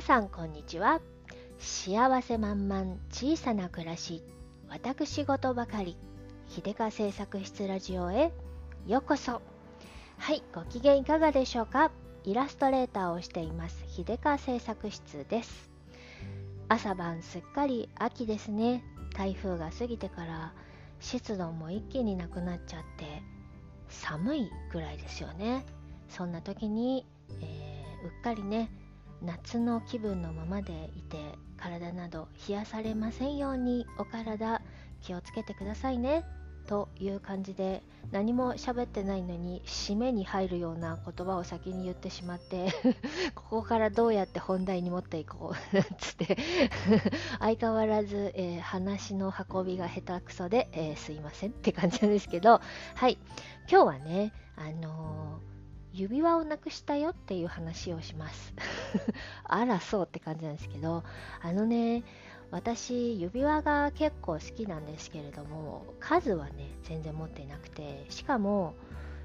[0.00, 1.02] 皆さんこんにちは。
[1.58, 4.22] 幸せ満々小さな暮らし
[4.70, 5.98] 私事ばかり
[6.48, 8.32] 秀香製作室ラジオへ
[8.86, 9.42] ようこそ。
[10.16, 11.90] はいご機嫌いかがでしょうか？
[12.24, 15.68] イラストレーターをしています秀香製作室です。
[16.70, 18.82] 朝晩すっかり秋ですね。
[19.14, 20.54] 台風が過ぎてから
[21.00, 23.22] 湿度も一気になくなっちゃって
[23.90, 25.66] 寒いぐらいですよね。
[26.08, 27.04] そんな時に、
[27.42, 28.70] えー、うっかりね
[29.22, 31.18] 夏の気分のままでいて
[31.56, 34.62] 体など冷やされませんようにお体
[35.02, 36.24] 気をつけてくださいね
[36.66, 42.68] という感じで何も喋ってないのに締めに入るような言葉を先に言ってしまって
[43.34, 46.38] ここからどうやって本題に持っていこうつって。
[47.40, 52.60] 相変わらず、えー、話の運びが下手くそで、えー、すいませんって感じなんですけど。
[52.94, 53.18] はい。
[53.68, 55.49] 今日はねあのー
[55.92, 58.54] 指輪をなくしたよっていう話をします。
[59.44, 61.02] あらそうって感じなんですけど
[61.42, 62.04] あのね
[62.50, 68.74] 私指輪が結構好きなんですけれども数はね全然持っていなくてしかも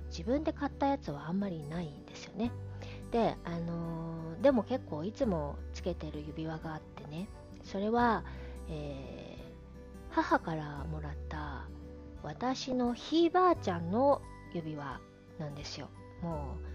[0.09, 2.51] 自分で買ったやつはあんまりないんですよね。
[3.11, 7.29] であのー、でも結構いつもつけてる指輪があってね
[7.63, 8.23] それは、
[8.67, 11.67] えー、母からもらった
[12.23, 14.21] 私のひいばあちゃんの
[14.53, 14.99] 指輪
[15.39, 15.89] なんですよ。
[16.25, 16.65] もう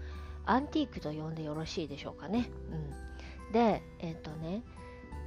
[0.45, 2.49] アンティークと呼んでよろしいでしょうかね。
[2.71, 4.63] うん、でえっ、ー、とね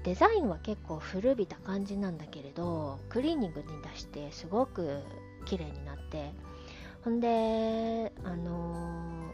[0.03, 5.03] デザインは結構古びた感じなんだけれどクリーニングに出してすごく
[5.45, 6.33] 綺麗になって。
[7.05, 9.31] ほんであの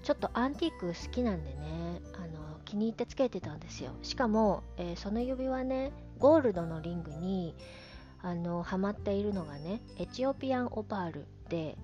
[0.00, 3.90] ー、ちょっとアンティーク好きなんでね、あのー、気に入ってつけてたんですよ。
[4.02, 7.56] しかも、え、その指輪ねゴールドのリングに
[8.22, 11.76] あのハマっているのがねエチオピアンオパールで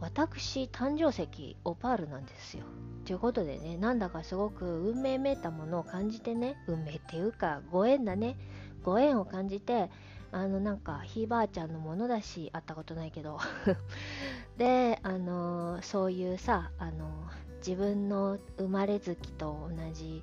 [0.00, 2.64] 私誕生石オパールなんですよ。
[3.04, 8.36] ということでねなんだかすごく運命めいたものを感じてね運命っていうかご縁だね。
[8.82, 9.90] ご縁を感じて
[10.32, 13.38] あのなんかひいばあちゃんのものだし会ったことないけど。
[14.58, 17.10] であのそういうさあの
[17.58, 20.22] 自分の生まれ月と同じ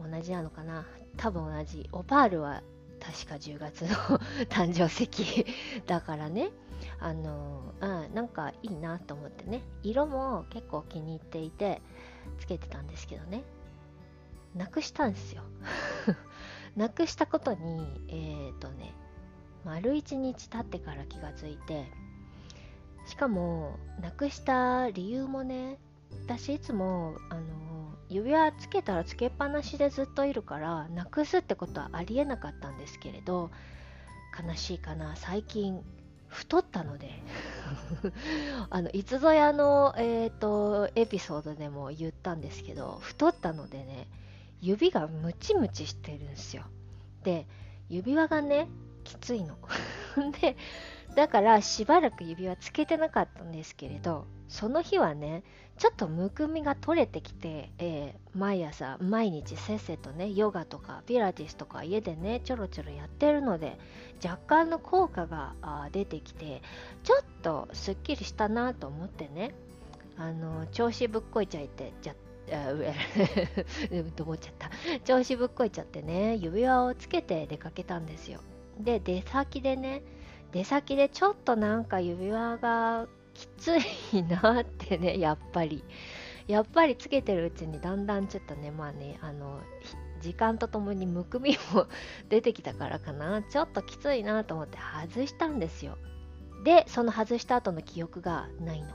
[0.00, 0.86] 同じなのかな。
[1.16, 1.88] 多分同じ。
[1.92, 2.62] オパールは
[3.00, 3.88] 確か10月の
[4.48, 5.46] 誕生石
[5.86, 6.50] だからね。
[7.00, 9.62] あのあなんかいいなと思ってね。
[9.82, 11.80] 色も結構気に入っていて
[12.38, 13.42] つけてたんですけどね。
[14.54, 15.42] なくしたんですよ。
[16.76, 18.92] なくしたことにえっ、ー、とね
[19.64, 21.86] 丸一日経ってから気がついて
[23.06, 25.78] しかもなくした理由もね
[26.24, 27.42] 私いつもあの
[28.08, 33.50] 指輪つけたらつけっぱなしでずっといるからなくすってことはありえなかったんですけれど
[34.46, 35.82] 悲しいかな最近
[36.34, 37.22] 太ったので
[38.68, 44.08] あのいつぞやの、えーと、エピソードでも言ったんですけど太ったのでね
[44.60, 46.64] 指がムチムチしてるんですよ。
[47.22, 47.46] で
[47.88, 48.68] 指輪がね
[49.04, 49.56] きついの。
[50.40, 50.56] で
[51.14, 55.42] だからしばらく指輪つけてなかったんですけれどその日はね
[55.78, 63.78] ちょっとむくみが取れてきて、えー、毎朝毎日せっせとねヨガとかピラティスとか家でねちょろちょろやってるので
[64.24, 65.54] 若干の効果が
[65.90, 66.62] 出てきて
[67.02, 69.54] ちょっとすっきりしたなと思ってね
[70.16, 72.14] あの調子ぶっこいちゃいてじゃ
[74.14, 74.70] と思 っちゃった？
[75.04, 78.40] 調子ぶっこいちゃってね指輪をつけて出かけたんですよ。
[78.78, 80.02] で出先でね
[80.52, 83.76] 出先でちょっとなんか指輪がきつ
[84.12, 85.84] いなってね やっぱり。
[86.46, 89.62] やっぱりつけてるうちにだんだんちょっとねまあねあの
[90.20, 91.86] 時間とともにむくみも
[92.28, 93.42] 出てきたからかな。
[93.42, 95.96] ちょっときついなと思って外したんですよ。
[96.64, 98.88] でその外した後の記憶がないの。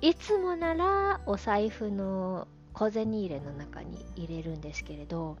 [0.00, 5.38] いつもならお財布の小銭入れの中に入れるんですけれど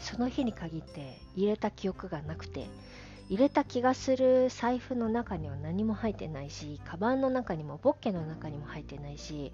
[0.00, 2.66] その日に限って入れた記憶がなくて
[3.30, 9.52] 入れた気がする財布の中には何も入ってないしカバンの中にもポッケの中にも入ってないし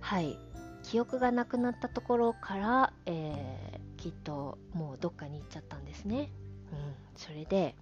[0.00, 0.36] はい。
[0.82, 6.30] 記憶がなくなったところから、えー、きっともうどっかに行っちゃったんですね、
[6.72, 7.74] うん、それで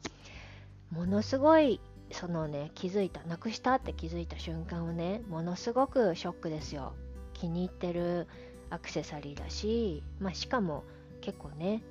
[0.90, 1.80] ものすごい
[2.10, 6.94] そのね気づいたなくしたって気づいた瞬間をねものすごくショックですよ。
[7.34, 8.26] 気に入ってる
[8.70, 10.82] アクセサリーだし、まあ、しかも
[11.20, 11.82] 結構ね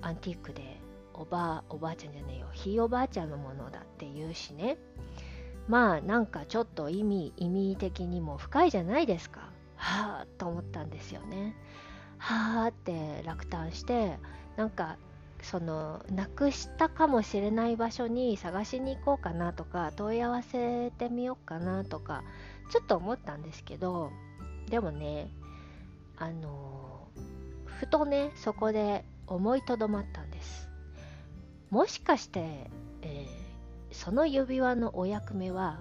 [0.00, 0.75] アンティークで
[1.18, 2.48] おばあおばあちゃんじゃねえよ。
[2.52, 4.78] ひいおばあちゃんのものだって言うしね。
[5.68, 9.50] まあなんかちょっと意味意味的にも深いじゃないですか。
[9.76, 11.56] はあと思ったんですよね。
[12.18, 14.18] はあって落胆して
[14.56, 14.96] なんか
[15.42, 22.24] そのなくしたかもしれない場所に探しに行こうかなとか問い合わせてみようかなとか
[22.70, 24.10] ちょっと思ったんですけど
[24.68, 25.30] でもね
[26.16, 27.08] あの
[27.64, 30.25] ふとねそこで思いとどまったん
[31.70, 32.70] もしかして、
[33.02, 35.80] えー、その指輪のお役目は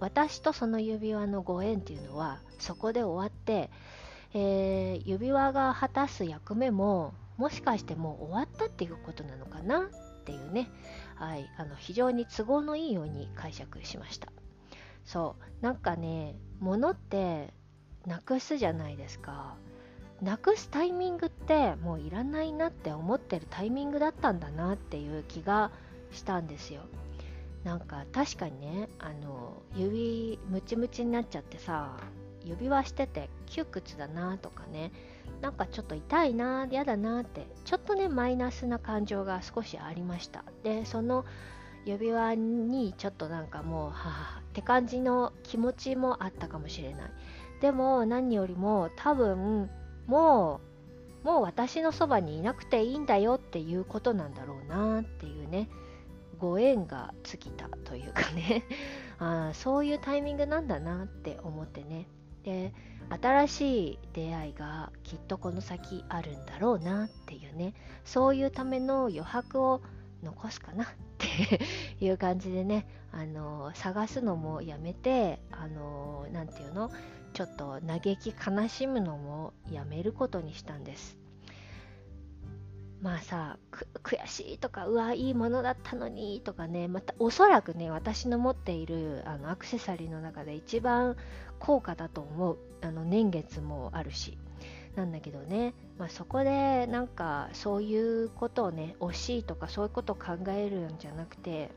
[0.00, 3.70] 私とその指輪のご縁っていうのはそこで終わって、
[4.34, 10.70] えー、指輪が果たす役目ももしかしてもう終わったっていうことなのかなっていうね、
[11.14, 14.28] はい、あの非常に都合のいいように解釈しました。
[15.04, 15.64] そう。
[15.64, 17.52] なんかね物って
[18.06, 19.56] なくすじゃないですか。
[20.22, 25.70] なくすタイミングってもういらないなって思ってるタイミングだったんだなっていう気が
[26.10, 26.82] したんですよ。
[27.64, 31.96] なんか確かにねあの指ムチムチになっちゃってさ
[32.44, 34.92] 指輪してて窮屈だなとかね
[35.40, 40.44] なんかちょっと痛いな嫌だなってちょっとねマイナスな感情が少しありました。
[40.62, 41.24] でその
[41.84, 47.10] 指輪にちょっとなんかもうははって感じの気持ちもあったかもしれない。
[47.60, 49.70] でも何よりも多分
[50.06, 50.60] も
[51.24, 55.68] うもう私のそばにいなくていいんだよっていうことなんだろうなっていうね
[56.38, 58.62] ご縁が尽きたというかね。
[59.18, 62.06] あそういうタイミングなんだなって思ってね。
[62.44, 62.72] で
[63.08, 67.74] 新しい出会いがきっとこの先あるんだろうなっていうね。
[68.04, 69.80] そういうための余白を
[70.22, 70.86] 残すかなっ
[71.18, 71.60] て
[72.04, 76.90] いう感じでねあの探すのもやめてあの何て言うの？
[77.32, 81.18] ちょっと嘆き悲しむのもやめることにしたんです。
[83.02, 83.58] まあさ
[84.02, 91.16] 悔しいとかうわいいものだったのにとかねまたおそらくね私の持っているあのアクセサリーの中で一番
[91.58, 94.38] 高価だと思うあの年月もあるし。
[94.96, 101.70] なんだけどね、まあ、そこでなんかそういうことをね惜しいとかそういうことを考えるんじゃなくて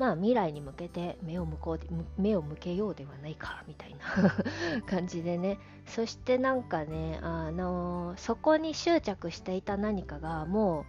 [0.00, 1.80] まあ未来に向けて目を向こう
[2.16, 4.34] 目を向けようではないかみたいな
[4.88, 5.58] 感じでね。
[5.84, 10.84] そしてなんかねあのそこに執着していた何かがもう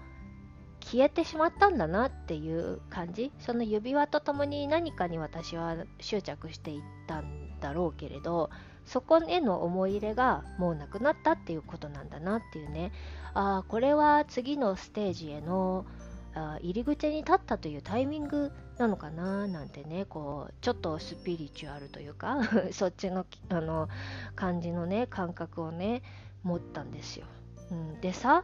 [0.80, 3.34] 消えてしまったんだなっていう感じ。
[3.40, 8.50] その指輪とともに何かに私は執着していったんだろうけれど
[8.86, 12.94] そこへの思い入れがもうなくなったっていうことなんだなっていうね。
[13.34, 15.86] ああこれは次のステージへの
[16.34, 19.48] あ入り口に立ったというタイミングなのかな？
[19.48, 22.40] なんてねこうちょっとスピリチュアルというか
[22.74, 23.90] そっちのあの
[24.36, 26.02] 感じのね感覚をね
[26.44, 27.28] 持ったんですよ。
[27.70, 28.44] うん、でさ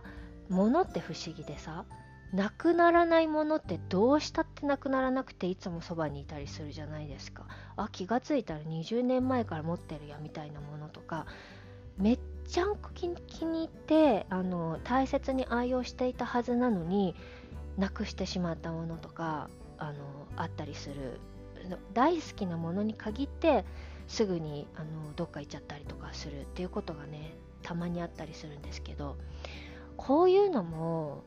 [0.50, 1.86] 物って不思議でさ
[2.34, 7.46] なくならないものってどうしたってなくならなくていつもそばにいたりするじゃないですか。
[7.76, 11.26] あ気がついたら20年前から持ってるやみたいなものとか
[11.98, 17.16] めっちゃ気に入ってあの大切に愛用していたはずなのに
[17.78, 21.20] なくしてしまったものとかあのあったりする。
[21.94, 23.66] 大好きなものに限って
[24.08, 29.18] すぐにあのどっか行っちゃったりとかするっていうことがねたまにあったりするんですけど
[29.98, 31.24] こういうのも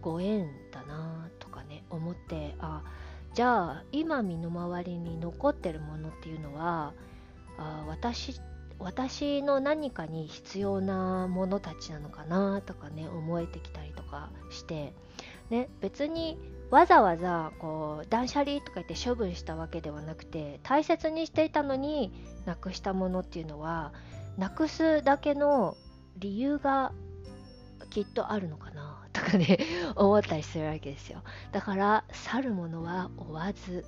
[0.00, 2.82] ご縁だなとかね思ってあ
[3.34, 6.94] じゃあ今身の回りに残ってるものっていうのは
[7.56, 8.40] あ私
[8.80, 14.92] 私の何かに必要なものたちなのかなとかね思えてきたりとかして
[15.50, 16.38] ね、別に
[16.70, 22.12] わざわざこう断捨離とか言って処分したわけではなくて大切にしていたのに
[22.44, 23.92] なくしたものっていうのは
[24.36, 25.76] なくすだけの
[26.18, 26.92] 理由が
[27.90, 29.58] きっとあるのかなとかね
[29.96, 31.22] 思ったりするわけですよ。
[31.52, 33.84] だから去るものは追わず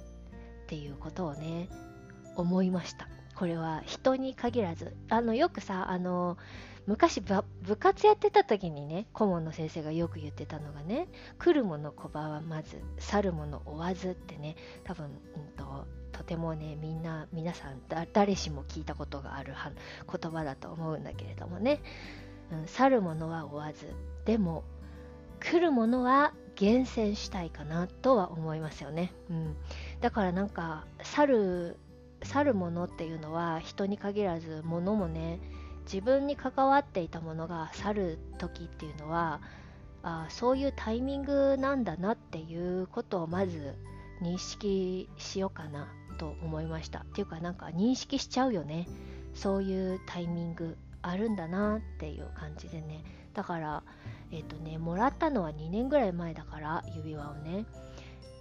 [0.64, 1.68] っていうことをね
[2.37, 3.08] 思いました。
[3.34, 4.96] これは人に限らず。
[5.08, 6.38] あのよくさあの
[6.87, 7.20] 昔
[7.62, 15.12] 部活やってた時にね顧問の先生がよく言ってたのがね来るもの拒はまず去るもの追わずってね多分、うん
[15.56, 17.80] と、とてもねみんな皆さん
[18.12, 19.54] 誰しも聞いたことがある
[20.10, 21.82] 言葉だと思うんだけれどもね、
[22.52, 23.86] うん、去るものは追わず
[24.24, 24.64] でも
[25.38, 29.56] 来るものは厳選したいかなとは思いますよね、うん、
[30.00, 31.76] だからなんか去る
[32.22, 35.40] 去るものっていうのは人に限らず物もね
[35.92, 39.40] 自分に関わっていたものが去る時っていうのは
[40.02, 43.75] あそういうタイミングなんだなっていうことをまず
[44.23, 47.00] 認識しようかなと思いました。
[47.00, 48.87] っていうかなんか認識しちゃうよね。
[49.35, 53.02] そういうタイミングあるんだなっていう感じでね。
[53.35, 53.82] だから
[54.30, 57.66] えっ、ー、とねもらったのは2年ぐらい前だから指輪をね。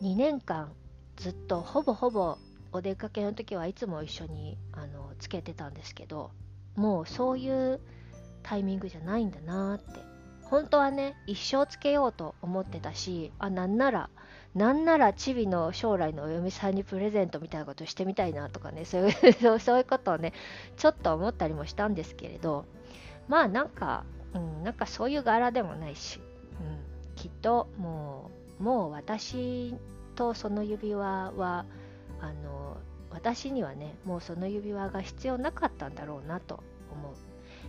[0.02, 0.72] 2年間
[1.18, 2.38] ずっとほぼほぼ
[2.72, 6.32] お出かけの時はいつも一緒にあのつけてたんですけど
[6.76, 7.80] もうそういう
[8.44, 10.10] タイミングじゃないんだなって。
[10.44, 14.10] 本当はね一生つけようと思ってたしあなんなら
[14.56, 20.34] なんならチビの将来のお嫁さんにプレゼントみたいなことしてみたいなとかねそういう そういうことをね
[20.76, 22.66] ちょっと思ったりもしたんですけれど
[23.28, 29.74] まあなんかうん、なんかそういう柄でもないし、うん、きっともうもう私
[30.16, 31.66] とその指輪は
[32.20, 32.78] あの
[33.12, 37.14] 私にはねもうその指輪が必要なかったんだろうなと思う。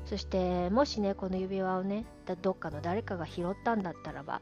[0.07, 2.05] そしてもしねこの指輪をね
[2.43, 4.41] どっかの誰かが拾ったんだったらば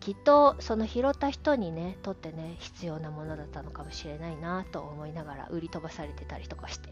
[0.00, 6.90] きっとその拾った人にねとってね必要なものだったのかもしれないなと思いながら売り飛ばされてたりとかして。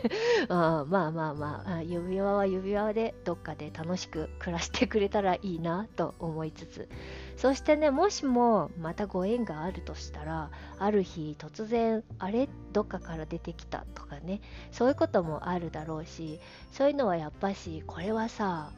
[0.48, 6.88] あまあまあまあ指輪は指輪でどっかで楽しく暮らしてくれたらいいなと思いつつ。
[7.36, 12.48] そしてねもしもまたご縁があるとしたらある日突然あれ？
[12.72, 14.40] どっかから出てきたとかね。
[14.72, 16.40] そういうこともあるだろうし
[16.72, 18.72] そういうのはやっぱしこれはさ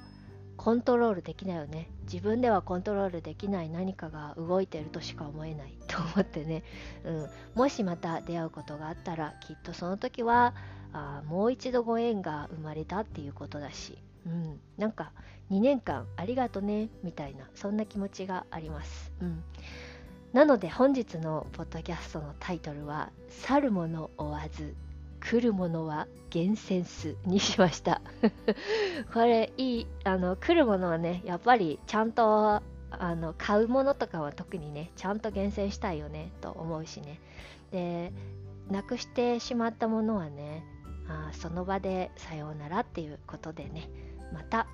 [0.59, 1.89] コントロールできないよね。
[2.13, 6.65] 自分ではコントロールできない何かが動いてるとしか思えないと思ってね、
[7.05, 10.55] うん、もしまた出会うことがあったらきっとその時は
[10.93, 15.13] あもう一度ご縁が生まれたっていうことだし、うん、なんか
[15.51, 19.45] 2年間ありがとねみたいなそんな気持ちがあります、うん、
[20.33, 24.75] なので本日のポッドキャストのタイトルは「去る者追わず。
[25.29, 28.01] 来るものは厳選すにしました。
[29.13, 37.21] これいいあの来るものはねやっぱりちゃんとあの買うものとかは特にねちゃんと厳選したいよねと思うしね。
[37.73, 38.11] で
[38.71, 40.65] なくしてしまったものはね
[41.07, 43.91] あその場でさようならっていうことでね
[44.33, 44.67] また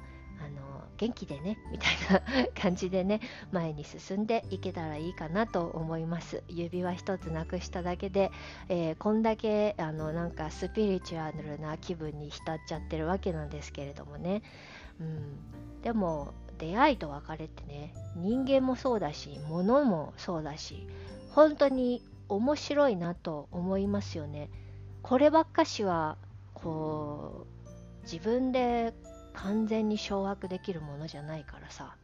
[0.96, 3.20] 元気でねみたいな感じでね
[3.52, 6.42] 前に進んでいけたらいいかなと思います。
[6.48, 8.30] 指輪一つなくしただけで、
[8.68, 14.42] えー、こんだけあのなんかスピリチュアルな気分に浸っちゃってるわけなんですけれどもね、
[15.00, 20.86] うん、でも出会いと別れってね人間もそうだし物もそうだし
[21.30, 24.50] 本当に面白いなと思いますよね。
[25.02, 26.16] こればっかしは
[26.54, 28.94] こう自分で
[29.34, 31.96] 完全に掌握できるものじゃないからさ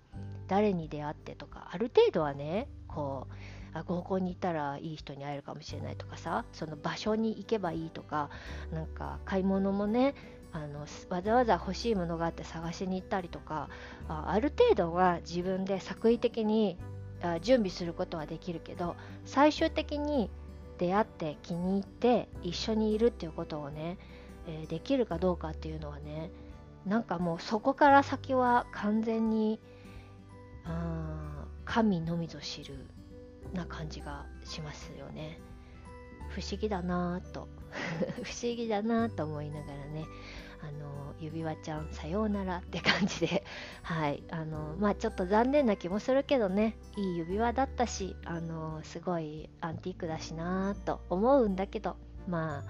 [0.49, 3.35] 誰に出会ってとかある程度はねこう
[3.73, 8.31] あ合コンに行ったらいい人に会えるかもしれないとかさその場所に行けばいいとか
[8.73, 10.15] なんか買い物もね
[10.53, 13.69] あのわざわざ欲しいものがあって探しに行ったりとか
[14.09, 16.77] あある程度は自分で作為的に
[17.23, 20.31] あ準備することはできるけど最終的に
[20.79, 23.99] 出会って気に入って一緒にいるっていうことをね、
[24.49, 26.31] えー、できるかどうかっていうのはね
[26.87, 29.61] なんかもうそこから先は完全に
[30.65, 32.87] あ神のみぞ知る
[33.53, 35.41] な感じがしますよね。
[36.31, 37.49] 不思議だなぁと。
[38.23, 40.05] 不思議だなと思いながらね
[40.61, 43.45] あの指輪ちゃんさようならって感じで。
[43.83, 44.23] はい。
[44.31, 51.97] あのまあちょっと残念な気もするけどねいい指輪だったしあのすごいアンティークだしなと思うんだけど
[52.27, 52.65] まあ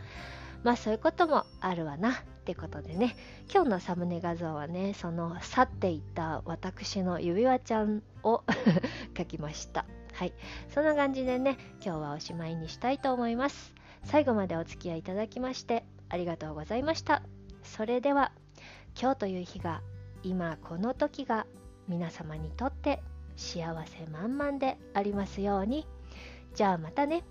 [0.63, 2.23] まあそういうこともあるわな。
[2.51, 3.15] ってことでね
[3.53, 8.43] 今日のサムネ画像はねその去っていった私の指輪ちゃんを
[9.15, 9.87] 描きました。
[10.15, 10.33] はい。
[10.69, 13.75] そんな感じでね今日はおしまいにしたいと思います。
[14.03, 17.23] 最後までお付き合いいただきましてありがとうございました。
[17.63, 18.33] それでは
[19.01, 19.81] 今日という日が
[20.25, 21.47] 今この時が
[21.87, 23.01] 皆様にとって
[23.37, 25.87] 幸せ満々でありますように。
[26.55, 27.23] じゃあまたね。